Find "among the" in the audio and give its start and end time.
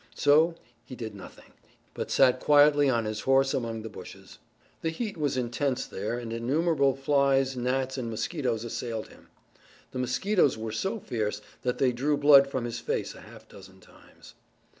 3.53-3.87